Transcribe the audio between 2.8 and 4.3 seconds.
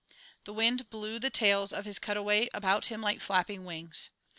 him like flapping wings.